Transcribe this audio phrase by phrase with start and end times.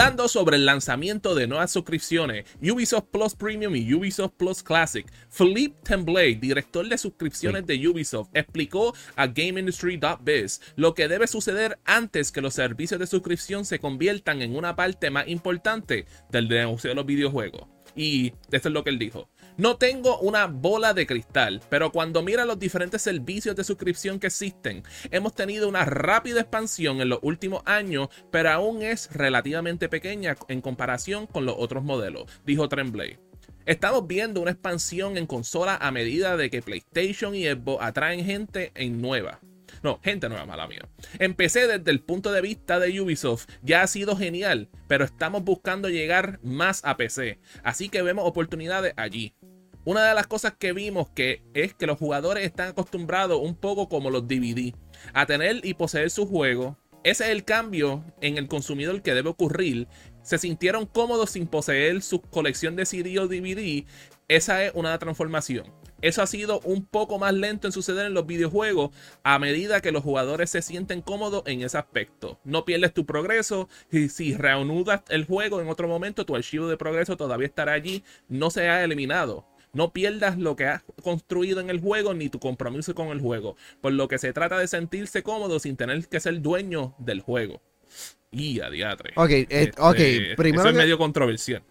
[0.00, 5.76] Hablando sobre el lanzamiento de nuevas suscripciones, Ubisoft Plus Premium y Ubisoft Plus Classic, Philippe
[5.82, 12.40] Temblay, director de suscripciones de Ubisoft, explicó a GameIndustry.biz lo que debe suceder antes que
[12.40, 17.04] los servicios de suscripción se conviertan en una parte más importante del negocio de los
[17.04, 17.68] videojuegos.
[17.94, 19.28] Y esto es lo que él dijo.
[19.56, 24.28] No tengo una bola de cristal, pero cuando mira los diferentes servicios de suscripción que
[24.28, 30.36] existen, hemos tenido una rápida expansión en los últimos años, pero aún es relativamente pequeña
[30.48, 33.18] en comparación con los otros modelos, dijo Tremblay.
[33.66, 38.72] Estamos viendo una expansión en consola a medida de que PlayStation y Xbox atraen gente
[38.74, 39.40] en nueva.
[39.82, 40.88] No, gente nueva, mala mía.
[41.18, 45.88] Empecé desde el punto de vista de Ubisoft, ya ha sido genial, pero estamos buscando
[45.88, 49.34] llegar más a PC, así que vemos oportunidades allí.
[49.84, 53.88] Una de las cosas que vimos que es que los jugadores están acostumbrados un poco
[53.88, 54.74] como los DVD
[55.14, 56.76] a tener y poseer su juego.
[57.02, 59.88] Ese es el cambio en el consumidor que debe ocurrir.
[60.22, 63.86] Se sintieron cómodos sin poseer su colección de CD o DVD.
[64.28, 65.72] Esa es una transformación.
[66.02, 68.90] Eso ha sido un poco más lento en suceder en los videojuegos
[69.22, 72.38] a medida que los jugadores se sienten cómodos en ese aspecto.
[72.44, 76.76] No pierdes tu progreso y si reanudas el juego en otro momento, tu archivo de
[76.76, 79.49] progreso todavía estará allí, no se ha eliminado.
[79.72, 83.56] No pierdas lo que has construido en el juego ni tu compromiso con el juego.
[83.80, 87.62] Por lo que se trata de sentirse cómodo sin tener que ser dueño del juego.
[88.30, 89.12] Y a diatre.
[89.16, 91.62] Ok, eh, Este, ok, primero eso es medio controversial.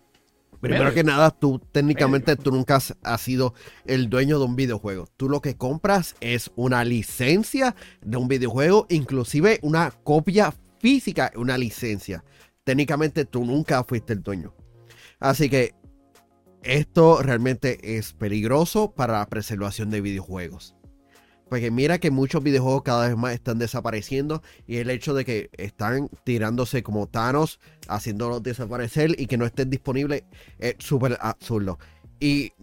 [0.62, 3.54] Primero que nada, tú técnicamente tú nunca has, has sido
[3.86, 5.08] el dueño de un videojuego.
[5.16, 11.58] Tú lo que compras es una licencia de un videojuego, inclusive una copia física, una
[11.58, 12.26] licencia.
[12.66, 14.54] Técnicamente tú nunca fuiste el dueño.
[15.20, 15.76] Así que
[16.64, 20.76] esto realmente es peligroso para la preservación de videojuegos.
[21.50, 25.50] Porque mira que muchos videojuegos cada vez más están desapareciendo y el hecho de que
[25.58, 30.24] están tirándose como Thanos, haciéndolos desaparecer y que no estén disponibles
[30.60, 31.80] es súper absurdo.
[32.20, 32.54] Y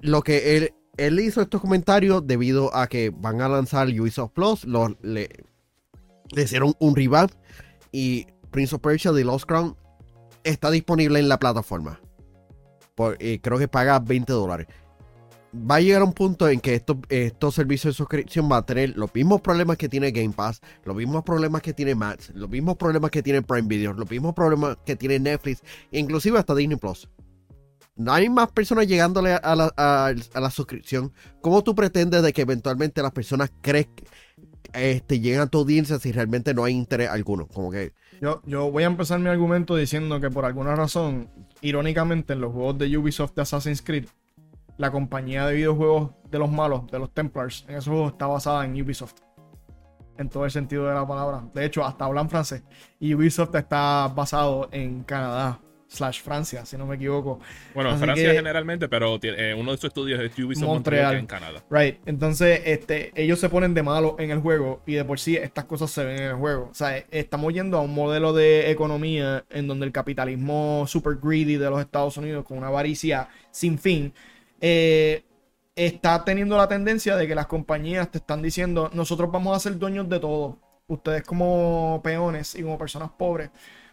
[0.00, 4.64] lo que él, él hizo estos comentarios debido a que van a lanzar Ubisoft Plus,
[4.64, 5.28] le,
[6.32, 7.32] le hicieron un revamp
[7.90, 9.76] y Prince of Persia The Lost Crown
[10.44, 12.00] está disponible en la plataforma.
[13.00, 14.66] Por, y creo que paga 20 dólares
[15.54, 18.94] va a llegar un punto en que estos, estos servicios de suscripción van a tener
[18.94, 22.76] los mismos problemas que tiene Game Pass, los mismos problemas que tiene Max, los mismos
[22.76, 27.08] problemas que tiene Prime Video, los mismos problemas que tiene Netflix, inclusive hasta Disney Plus.
[27.96, 31.12] No hay más personas llegándole a la, a- la suscripción.
[31.42, 33.88] ¿Cómo tú pretendes de que eventualmente las personas que
[34.72, 37.46] este, lleguen a tu audiencia si realmente no hay interés alguno?
[37.46, 41.28] Como que Yo, yo voy a empezar mi argumento diciendo que por alguna razón,
[41.60, 44.06] irónicamente, en los juegos de Ubisoft de Assassin's Creed,
[44.78, 48.64] la compañía de videojuegos de los malos, de los Templars, en esos juegos está basada
[48.64, 49.14] en Ubisoft.
[50.16, 51.44] En todo el sentido de la palabra.
[51.54, 52.62] De hecho, hasta hablan francés.
[52.98, 57.40] Y Ubisoft está basado en Canadá, slash Francia, si no me equivoco.
[57.74, 61.16] Bueno, Así Francia que- generalmente, pero eh, uno de sus estudios es Ubisoft Montreal.
[61.16, 61.64] Montreal, en Canadá.
[61.68, 61.98] Right.
[62.06, 65.64] Entonces, este, ellos se ponen de malo en el juego y de por sí estas
[65.64, 66.68] cosas se ven en el juego.
[66.70, 71.56] O sea, estamos yendo a un modelo de economía en donde el capitalismo super greedy
[71.56, 74.14] de los Estados Unidos con una avaricia sin fin
[74.60, 75.24] eh,
[75.74, 79.76] está teniendo la tendencia de que las compañías te están diciendo nosotros vamos a ser
[79.78, 80.58] dueños de todo.
[80.86, 83.50] Ustedes como peones y como personas pobres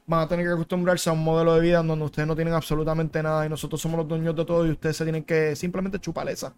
[0.08, 3.22] van a tener que acostumbrarse a un modelo de vida donde ustedes no tienen absolutamente
[3.22, 6.30] nada y nosotros somos los dueños de todo y ustedes se tienen que simplemente chupar
[6.30, 6.56] esa.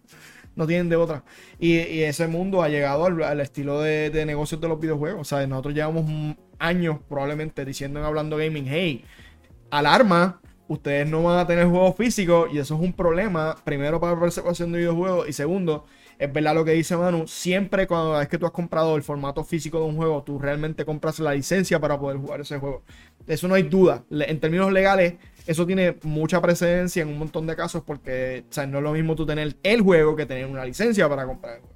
[0.54, 1.24] No tienen de otra.
[1.58, 5.20] Y, ese mundo ha llegado al, estilo de, negocios de los videojuegos.
[5.20, 9.04] O sea, nosotros llevamos años probablemente diciendo en Hablando Gaming, hey,
[9.70, 14.14] alarma, ustedes no van a tener juegos físicos y eso es un problema, primero para
[14.14, 15.86] la preservación de videojuegos y segundo,
[16.20, 19.42] es verdad lo que dice Manu, siempre cuando es que tú has comprado el formato
[19.42, 22.84] físico de un juego, tú realmente compras la licencia para poder jugar ese juego.
[23.26, 24.04] De eso no hay duda.
[24.10, 25.14] En términos legales,
[25.46, 29.16] eso tiene mucha precedencia en un montón de casos porque o no es lo mismo
[29.16, 31.74] tú tener el juego que tener una licencia para comprar el juego.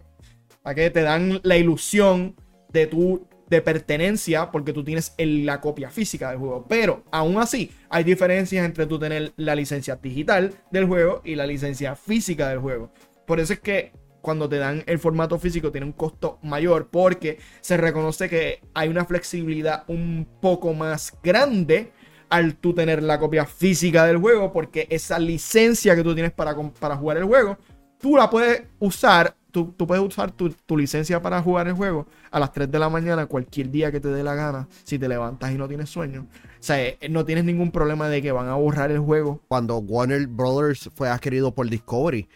[0.63, 2.37] Para que te dan la ilusión
[2.71, 6.67] de tu de pertenencia porque tú tienes la copia física del juego.
[6.69, 11.47] Pero aún así, hay diferencias entre tú tener la licencia digital del juego y la
[11.47, 12.93] licencia física del juego.
[13.27, 17.39] Por eso es que cuando te dan el formato físico tiene un costo mayor porque
[17.61, 21.93] se reconoce que hay una flexibilidad un poco más grande
[22.31, 26.57] al tú tener la copia física del juego porque esa licencia que tú tienes para,
[26.81, 27.59] para jugar el juego,
[27.99, 32.07] tú la puedes usar, tú, tú puedes usar tu, tu licencia para jugar el juego
[32.31, 35.07] a las 3 de la mañana cualquier día que te dé la gana si te
[35.07, 36.27] levantas y no tienes sueño.
[36.33, 39.77] O sea, eh, no tienes ningún problema de que van a borrar el juego cuando
[39.77, 42.27] Warner Brothers fue adquirido por Discovery,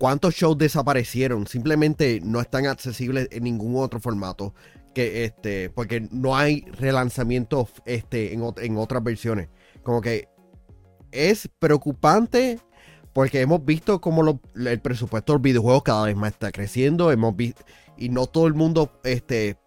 [0.00, 1.46] ¿cuántos shows desaparecieron?
[1.46, 4.54] Simplemente no están accesibles en ningún otro formato
[4.94, 9.50] que este, porque no hay relanzamientos este, en, en otras versiones.
[9.82, 10.26] Como que
[11.12, 12.58] es preocupante
[13.12, 17.12] porque hemos visto como el presupuesto de los videojuegos cada vez más está creciendo.
[17.12, 17.62] Hemos visto,
[17.98, 19.58] y no todo el mundo este,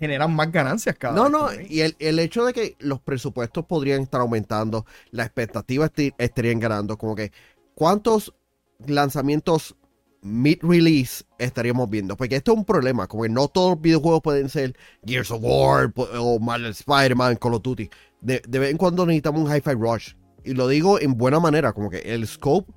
[0.00, 1.30] generan más ganancias cada no, vez.
[1.30, 6.58] No, no, y el, hecho de que los presupuestos podrían estar aumentando, las expectativas estarían
[6.58, 7.30] ganando, como que
[7.76, 8.34] cuántos
[8.86, 9.76] lanzamientos
[10.22, 12.16] mid-release estaríamos viendo.
[12.16, 15.40] Porque esto es un problema, como que no todos los videojuegos pueden ser Gears of
[15.42, 17.88] War o Marvel Spider-Man, Call of Duty.
[18.20, 20.14] De, de, vez en cuando necesitamos un Hi-Fi Rush.
[20.44, 22.72] Y lo digo en buena manera, como que el scope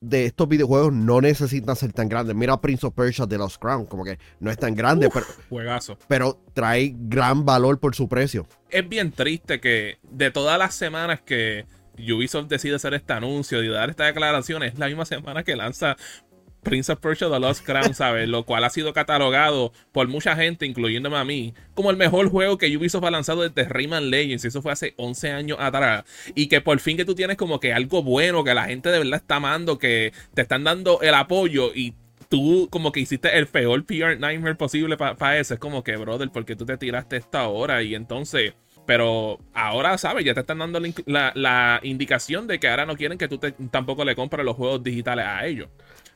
[0.00, 2.36] de estos videojuegos no necesitan ser tan grandes.
[2.36, 5.98] Mira Prince of Persia de los Crown, como que no es tan grande, pero, juegazo.
[6.08, 8.46] pero trae gran valor por su precio.
[8.68, 11.66] Es bien triste que de todas las semanas que
[11.98, 15.96] Ubisoft decide hacer este anuncio y dar esta declaración, es la misma semana que lanza
[16.64, 18.28] Prince of Persia The Lost Crown, ¿sabes?
[18.28, 22.58] Lo cual ha sido catalogado por mucha gente, incluyéndome a mí, como el mejor juego
[22.58, 24.44] que Ubisoft ha lanzado desde Rayman Legends.
[24.44, 26.04] Y eso fue hace 11 años atrás.
[26.34, 28.98] Y que por fin que tú tienes como que algo bueno, que la gente de
[28.98, 31.94] verdad está amando, que te están dando el apoyo y
[32.28, 35.54] tú como que hiciste el peor PR Nightmare posible para eso.
[35.54, 38.54] Es como que, brother, porque tú te tiraste esta hora y entonces...
[38.86, 40.24] Pero ahora, ¿sabes?
[40.24, 43.38] Ya te están dando la, indicación de que ahora no quieren que tú
[43.70, 45.68] tampoco le compres los juegos digitales a ellos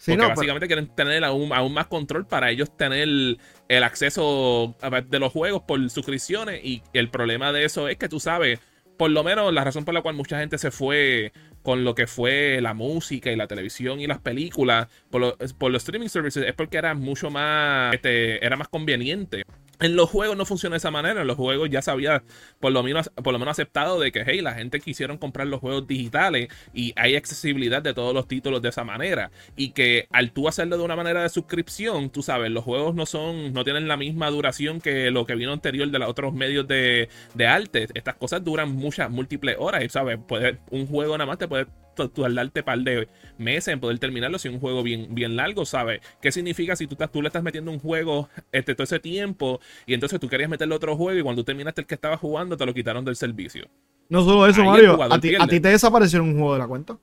[0.06, 4.76] porque básicamente quieren tener aún, más control para ellos tener el acceso
[5.08, 6.64] de los juegos por suscripciones.
[6.64, 8.60] Y el problema de eso es que tú sabes,
[8.96, 11.32] por lo menos la razón por la cual mucha gente se fue
[11.62, 15.82] con lo que fue la música y la televisión y las películas por, por los
[15.82, 19.42] streaming services es porque era mucho más, este, era más conveniente.
[19.80, 21.20] En los juegos no funciona de esa manera.
[21.20, 22.22] En los juegos ya se había
[22.60, 25.60] por lo menos, por lo menos aceptado de que, hey, la gente quisieron comprar los
[25.60, 29.30] juegos digitales y hay accesibilidad de todos los títulos de esa manera.
[29.56, 33.06] Y que al tú hacerlo de una manera de suscripción, tú sabes, los juegos no
[33.06, 36.66] son, no tienen la misma duración que lo que vino anterior de los otros medios
[36.66, 37.88] de, de arte.
[37.94, 39.84] Estas cosas duran muchas, múltiples horas.
[39.84, 41.66] Y sabes, puede, un juego nada más te puede
[42.06, 43.08] tardarte par de
[43.38, 46.00] meses en poder terminarlo si es un juego bien, bien largo, ¿sabes?
[46.22, 49.60] ¿Qué significa si tú, estás, tú le estás metiendo un juego este, todo ese tiempo
[49.86, 52.56] y entonces tú querías meterle otro juego y cuando tú terminaste el que estaba jugando
[52.56, 53.66] te lo quitaron del servicio?
[54.08, 55.02] No solo eso, Mario.
[55.02, 56.96] ¿A ti, te desapareció un juego de la cuenta?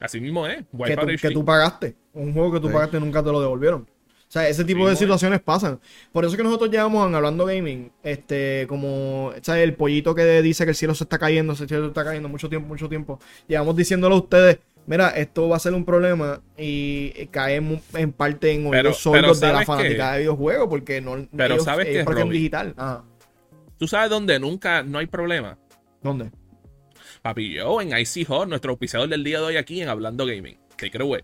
[0.00, 0.64] Así mismo es.
[1.20, 1.96] Que tú, pagaste.
[2.12, 3.88] Un juego que tú pagaste y nunca te lo devolvieron.
[4.34, 5.78] O sea, ese tipo de situaciones pasan.
[6.10, 9.62] Por eso que nosotros llevamos hablando gaming, este, como, ¿sabes?
[9.62, 12.28] El pollito que dice que el cielo se está cayendo, el cielo se está cayendo
[12.28, 13.20] mucho tiempo, mucho tiempo.
[13.46, 18.50] Llevamos diciéndolo a ustedes, mira, esto va a ser un problema y caemos en parte
[18.50, 22.74] en oídos sordos de la fanática de videojuegos porque no pero sabes que es digital.
[23.78, 25.56] ¿Tú sabes dónde nunca no hay problema?
[26.02, 26.32] ¿Dónde?
[27.22, 30.58] Papi, yo en IC Hot, nuestro auspiciador del día de hoy aquí en Hablando Gaming.
[30.76, 31.22] Take it away.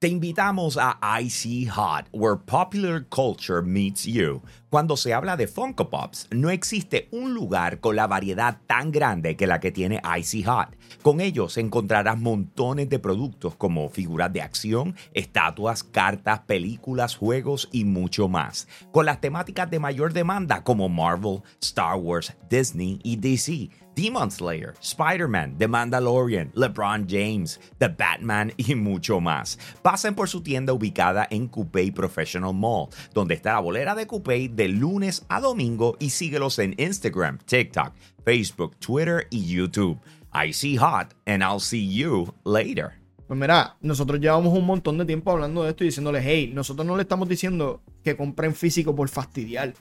[0.00, 4.42] Te invitamos a Icy Hot, where popular culture meets you.
[4.70, 9.34] Cuando se habla de Funko Pops, no existe un lugar con la variedad tan grande
[9.34, 10.76] que la que tiene Icy Hot.
[11.00, 17.84] Con ellos encontrarás montones de productos como figuras de acción, estatuas, cartas, películas, juegos y
[17.84, 18.68] mucho más.
[18.92, 24.74] Con las temáticas de mayor demanda como Marvel, Star Wars, Disney y DC Demon Slayer,
[24.80, 29.58] Spider-Man, The Mandalorian, LeBron James, The Batman y mucho más.
[29.82, 34.48] Pasen por su tienda ubicada en Coupé Professional Mall, donde está la bolera de Coupé
[34.58, 37.92] de lunes a domingo y síguelos en Instagram, TikTok,
[38.24, 40.00] Facebook, Twitter y YouTube.
[40.34, 42.90] I see hot and I'll see you later.
[43.28, 46.84] Pues mira, nosotros llevamos un montón de tiempo hablando de esto y diciéndoles, hey, nosotros
[46.84, 49.74] no le estamos diciendo que compren físico por fastidiar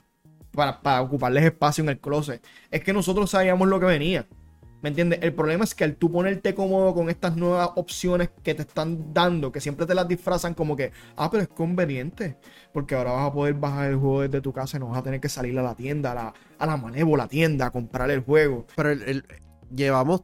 [0.51, 2.46] para, ocuparles espacio en el closet.
[2.69, 4.27] Es que nosotros sabíamos lo que venía.
[4.81, 5.19] ¿Me entiendes?
[5.24, 9.12] El problema es que al tú ponerte cómodo con estas nuevas opciones que te están
[9.13, 12.38] dando, que siempre te las disfrazan como que, ah, pero es conveniente,
[12.74, 15.03] porque ahora vas a poder bajar el juego desde tu casa y no vas a
[15.03, 18.22] tener que salir a la tienda, a la, a la manévola tienda, a comprar el
[18.22, 18.67] juego.
[18.75, 18.93] Pero
[19.74, 20.22] llevamos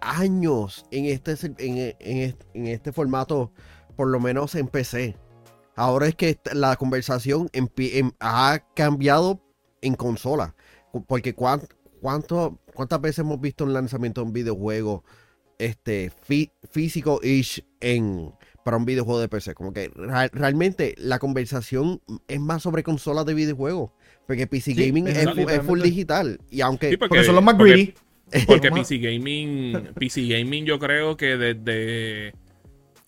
[0.00, 3.52] años en este, en, este, formato,
[3.96, 5.16] por lo menos en PC.
[5.76, 9.40] Ahora es que la conversación em, ha cambiado
[9.80, 10.54] en consola.
[11.08, 15.04] Porque cuánto, ¿cuántas veces hemos visto un lanzamiento de un videojuego
[15.58, 16.10] este,
[16.70, 18.32] físico-ish en,
[18.64, 19.54] para un videojuego de PC?
[19.54, 19.90] Como que
[20.32, 23.92] realmente la conversación es más sobre consolas de videojuegos.
[24.26, 25.28] Porque PC Gaming es,
[25.64, 26.40] full digital.
[26.50, 26.96] Y aunque...
[26.98, 27.94] porque, son los más greedy.
[28.46, 32.34] Porque PC Gaming, PC Gaming yo creo que desde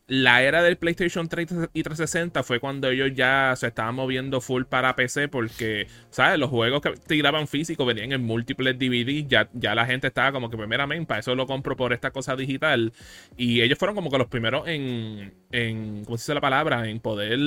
[0.09, 4.65] la era del PlayStation 3 y 360 fue cuando ellos ya se estaban moviendo full
[4.65, 6.39] para PC porque, ¿sabes?
[6.39, 10.49] Los juegos que tiraban físico venían en múltiples DVDs, ya, ya la gente estaba como
[10.49, 12.93] que primeramente, para eso lo compro por esta cosa digital.
[13.37, 16.89] Y ellos fueron como que los primeros en, en ¿cómo se dice la palabra?
[16.89, 17.39] En poder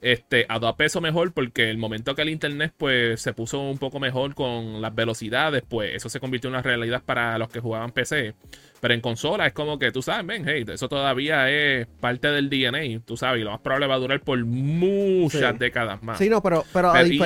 [0.00, 3.78] este, a dos pesos mejor porque el momento que el internet pues se puso un
[3.78, 7.58] poco mejor con las velocidades, pues eso se convirtió en una realidad para los que
[7.60, 8.34] jugaban PC.
[8.80, 12.48] Pero en consola es como que tú sabes, ven, hey, eso todavía es parte del
[12.48, 15.58] DNA, tú sabes, y lo más probable va a durar por muchas Sí.
[15.58, 16.18] décadas más.
[16.18, 17.18] Sí, no, pero, pero, a y-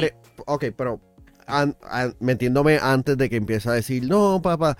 [0.47, 0.99] Ok, pero
[1.47, 4.79] an- an- metiéndome antes de que empiece a decir, no, papá,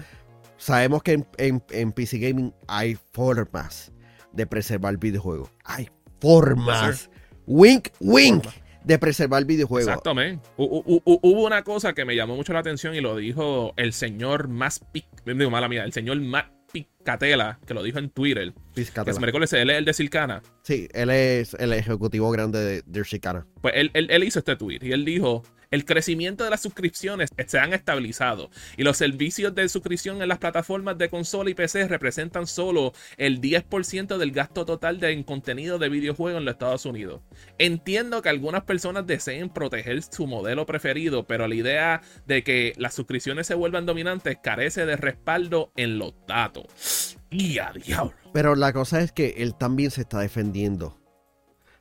[0.57, 3.93] sabemos que en, en- en PC Gaming hay formas
[4.33, 5.51] de preservar videojuegos.
[5.65, 7.11] Hay formas.
[7.47, 8.45] Wink, wink.
[8.85, 9.89] De preservar videojuegos.
[9.89, 10.45] Exactamente.
[10.57, 13.75] Hu- hu- hu- Hubo una cosa que me llamó mucho la atención y lo dijo
[13.77, 18.11] el señor más pic, digo, mala mía, el señor más picatela, que lo dijo en
[18.11, 18.53] Twitter.
[18.53, 19.15] Que Piscatela.
[19.15, 20.43] se me recuerda, él es el de Silcana.
[20.63, 23.47] Sí, él es el ejecutivo grande de, de Chicana.
[23.61, 27.31] Pues él, él- él hizo este tweet y él dijo: el crecimiento de las suscripciones
[27.45, 31.89] se han estabilizado y los servicios de suscripción en las plataformas de consola y PC
[31.89, 36.87] representan solo el 10% del gasto total de en contenido de videojuegos en los Estados
[36.87, 37.23] Unidos.
[37.59, 42.95] Entiendo que algunas personas deseen proteger su modelo preferido, pero la idea de que las
[42.95, 47.19] suscripciones se vuelvan dominantes carece de respaldo en los datos.
[47.31, 48.13] ¡Y a diablo!
[48.35, 50.99] Pero la cosa es que él también se está defendiendo.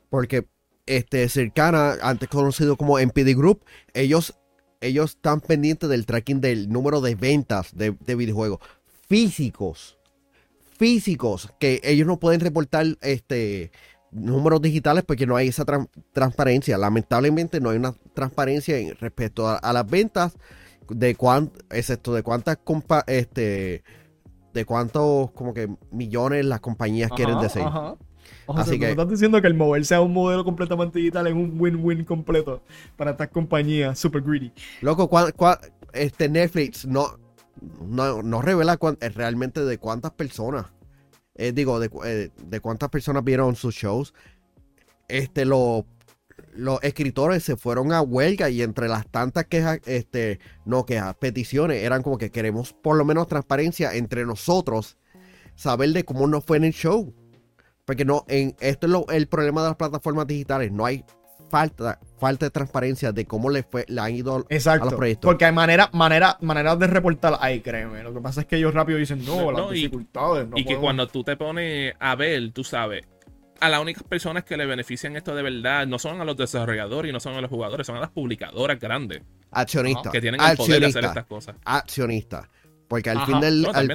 [0.10, 0.48] Porque
[0.86, 4.36] este Cercana, antes conocido como MPD Group, ellos,
[4.82, 8.60] ellos están pendientes del tracking del número de ventas de, de videojuegos
[9.08, 9.98] físicos.
[10.78, 11.50] Físicos.
[11.60, 13.72] Que ellos no pueden reportar este
[14.12, 16.78] números digitales porque no hay esa tran- transparencia.
[16.78, 20.34] Lamentablemente no hay una transparencia en respecto a, a las ventas
[20.90, 23.84] de cuánto, excepto de cuántas compa este
[24.54, 27.62] de cuántos como que millones las compañías quieren decir.
[27.62, 27.96] ajá.
[28.46, 31.34] O sea, Así que- estás diciendo que el moverse a un modelo completamente digital es
[31.34, 32.62] un win-win completo
[32.98, 34.52] para estas compañías super greedy.
[34.82, 35.60] Loco, cuán- cuán-
[35.94, 37.18] este Netflix no,
[37.88, 40.66] no, no revela cuán- eh, realmente de cuántas personas,
[41.36, 44.14] eh, digo, de, eh, de cuántas personas vieron sus shows.
[45.08, 45.86] Este, lo-
[46.54, 51.84] los escritores se fueron a huelga y entre las tantas quejas, este, no quejas, peticiones,
[51.84, 54.98] eran como que queremos por lo menos transparencia entre nosotros,
[55.56, 57.14] saber de cómo nos fue en el show.
[57.86, 61.04] Porque no, en, esto es lo- el problema de las plataformas digitales, no hay
[61.50, 64.96] falta, falta de transparencia de cómo le fue, le han ido a los Exacto.
[64.96, 65.28] proyectos.
[65.28, 68.04] Porque hay manera, manera, maneras de reportar ahí, créeme.
[68.04, 70.48] Lo que pasa es que ellos rápido dicen, no, No, las no, y- dificultades.
[70.48, 70.82] no y que podemos".
[70.84, 73.04] cuando tú te pones a ver, tú sabes,
[73.60, 77.10] a las únicas personas que le benefician esto de verdad no son a los desarrolladores
[77.10, 79.22] y no son a los jugadores, son a las publicadoras grandes
[79.52, 80.12] accionistas.
[80.14, 81.56] que tienen el poder de hacer accionistas, estas cosas.
[81.66, 82.48] Accionistas.
[82.92, 83.26] Porque al Ajá.
[83.26, 83.62] fin del.
[83.62, 83.90] No, al.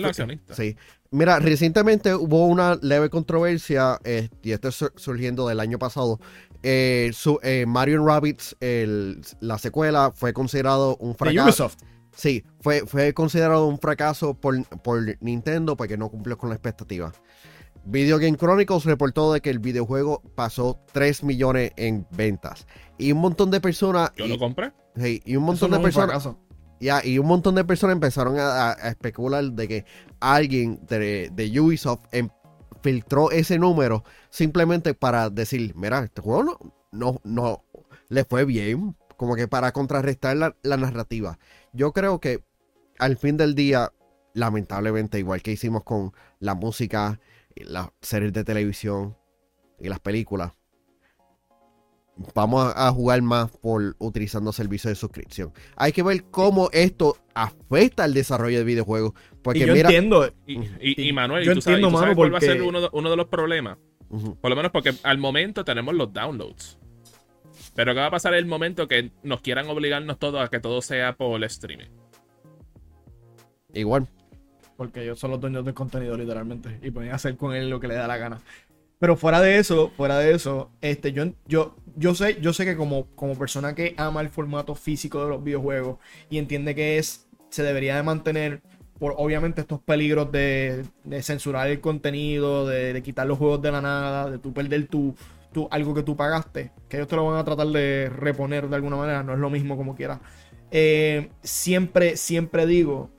[0.53, 0.75] Sí.
[1.11, 6.19] Mira, recientemente hubo una leve controversia, eh, y esto es sur- surgiendo del año pasado.
[6.63, 11.45] Eh, su, eh, Mario Rabbids, el- la secuela, fue considerado un De fracaso.
[11.67, 11.77] Ubisoft.
[12.17, 17.13] Sí, fue, fue considerado un fracaso por, por Nintendo porque no cumplió con la expectativa.
[17.85, 22.67] Video Game Chronicles reportó de que el videojuego pasó 3 millones en ventas.
[22.97, 24.11] Y un montón de personas.
[24.17, 24.73] Yo y, lo compré.
[24.97, 26.27] sí, y un montón no de personas.
[26.81, 29.85] Y un montón de personas empezaron a, especular de que
[30.21, 32.29] alguien de, de Ubisoft em-
[32.83, 36.59] filtró ese número simplemente para decir, mira, este juego no,
[36.93, 37.65] no, no
[38.09, 41.39] le fue bien, como que para contrarrestar la, la narrativa.
[41.73, 42.45] Yo creo que
[42.99, 43.93] al fin del día,
[44.35, 47.21] lamentablemente, igual que hicimos con la música,
[47.57, 49.17] las series de televisión
[49.81, 50.53] y las películas,
[52.35, 55.53] vamos a, jugar más por utilizando servicios de suscripción.
[55.77, 59.13] Hay que ver cómo esto afecta al desarrollo de videojuegos.
[59.43, 60.27] Porque y yo mira, entiendo.
[60.47, 62.57] Y, y, y Manuel, Yo ¿y tú sabes, entiendo, sabes mano, cuál va a ser
[62.57, 63.79] porque- uno de, uno de los problemas?
[64.41, 66.79] Por lo menos porque al momento tenemos los downloads.
[67.75, 70.61] Pero ¿qué va a pasar en el momento que nos quieran obligarnos todos a que
[70.61, 71.89] todo sea por el streaming?
[73.75, 74.09] igual.
[74.77, 76.79] Porque ellos son los dueños del contenido, literalmente.
[76.83, 78.41] Y pueden hacer con él lo que les da la gana.
[78.99, 82.77] Pero fuera de eso, fuera de eso, este, yo, yo, yo sé, yo sé que
[82.77, 85.99] como, como persona que ama el formato físico de los videojuegos
[86.31, 88.63] y entiende que es, se debería de mantener
[88.99, 93.73] por obviamente estos peligros de, de censurar el contenido, de, de quitar los juegos de
[93.73, 95.15] la nada, de tú perder tu,
[95.53, 98.77] tu, algo que tú pagaste, que ellos te lo van a tratar de reponer de
[98.77, 100.21] alguna manera, no es lo mismo como quiera.
[100.71, 103.11] Eh, siempre, siempre digo,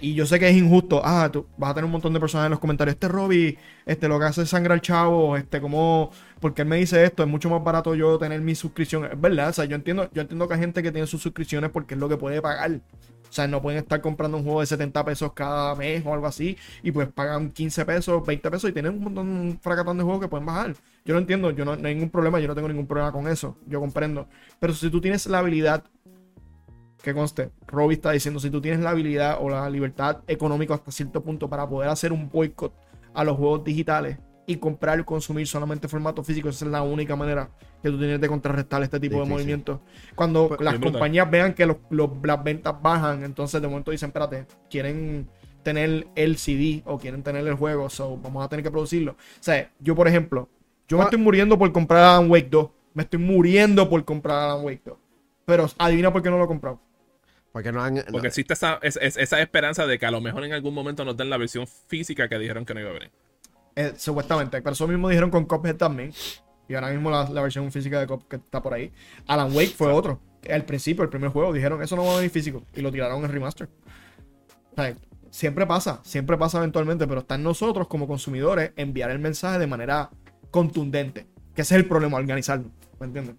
[0.00, 1.00] y yo sé que es injusto.
[1.04, 2.94] Ah, tú vas a tener un montón de personas en los comentarios.
[2.94, 6.10] Este Robbie, este, lo que hace es sangrar chavo, este, como,
[6.40, 7.22] porque él me dice esto?
[7.22, 9.04] Es mucho más barato yo tener mi suscripción.
[9.06, 11.70] Es verdad, o sea, yo entiendo, yo entiendo que hay gente que tiene sus suscripciones
[11.70, 12.80] porque es lo que puede pagar.
[13.28, 16.26] O sea, no pueden estar comprando un juego de 70 pesos cada mes o algo
[16.26, 16.56] así.
[16.82, 20.20] Y pues pagan 15 pesos, 20 pesos y tienen un montón, un fracatón de juegos
[20.20, 20.74] que pueden bajar.
[21.04, 23.26] Yo lo entiendo, yo no, no hay ningún problema, yo no tengo ningún problema con
[23.26, 23.56] eso.
[23.66, 24.28] Yo comprendo.
[24.60, 25.84] Pero si tú tienes la habilidad
[27.02, 30.90] que conste, Robbie está diciendo, si tú tienes la habilidad o la libertad económica hasta
[30.92, 32.72] cierto punto para poder hacer un boicot
[33.14, 36.48] a los juegos digitales, y comprar y consumir solamente formato físico.
[36.48, 37.48] Esa es la única manera
[37.80, 39.78] que tú tienes de contrarrestar este tipo de movimientos.
[40.16, 40.92] Cuando Pues, las brutal.
[40.94, 45.28] compañías vean que los- los- las ventas bajan, entonces de momento dicen, espérate, quieren
[45.62, 49.12] tener el CD o quieren tener el juego, so vamos a tener que producirlo.
[49.12, 50.48] O sea, yo por ejemplo,
[50.88, 51.06] yo me Ah.
[51.06, 52.68] estoy muriendo por comprar Alan Wake 2.
[52.94, 54.96] Me estoy muriendo por comprar Alan Wake 2.
[55.44, 56.80] Pero adivina por qué no lo he comprado.
[57.52, 58.02] Porque no han.
[58.10, 61.04] Porque existe esa, es- es- esa esperanza de que a lo mejor en algún momento
[61.04, 63.10] nos den la versión física que dijeron que no iba a venir.
[63.76, 64.60] Eh, supuestamente.
[64.62, 66.12] Pero eso mismo dijeron con Cuphead también.
[66.68, 68.90] Y ahora mismo la, la versión física de Cuphead está por ahí.
[69.26, 70.20] Alan Wake fue otro.
[70.50, 72.64] Al principio, el primer juego, dijeron eso no va a venir físico.
[72.74, 73.68] Y lo tiraron en remaster.
[74.72, 74.94] O sea,
[75.30, 77.06] siempre pasa, siempre pasa eventualmente.
[77.06, 80.08] Pero está en nosotros como consumidores enviar el mensaje de manera
[80.50, 81.26] contundente.
[81.54, 82.70] Que ese es el problema, organizarlo.
[82.98, 83.36] ¿Me entiendes?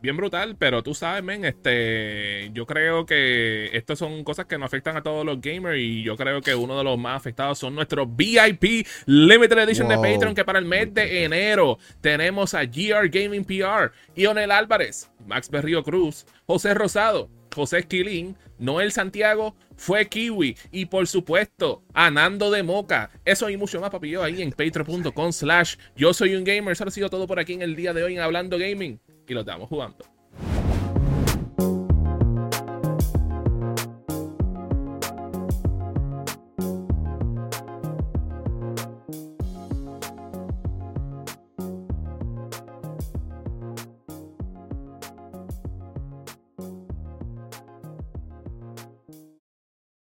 [0.00, 4.66] Bien brutal, pero tú sabes, men, este, yo creo que estas son cosas que nos
[4.66, 7.74] afectan a todos los gamers y yo creo que uno de los más afectados son
[7.74, 10.02] nuestros VIP Limited Edition Wow.
[10.02, 15.10] de Patreon, que para el mes de enero tenemos a GR Gaming PR, Ionel Álvarez,
[15.26, 22.50] Max Berrío Cruz, José Rosado, José Esquilín, Noel Santiago, fue Kiwi y por supuesto Anando
[22.50, 23.10] de Moca.
[23.24, 26.72] Eso y mucho más, papillo, ahí en patreon.com slash yo soy un gamer.
[26.72, 29.34] Eso ha sido todo por aquí en el día de hoy en Hablando Gaming y
[29.34, 30.13] lo estamos jugando.